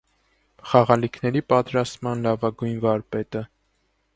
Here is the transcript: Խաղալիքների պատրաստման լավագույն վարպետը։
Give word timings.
Խաղալիքների 0.69 1.43
պատրաստման 1.53 2.25
լավագույն 2.29 2.81
վարպետը։ 2.87 3.45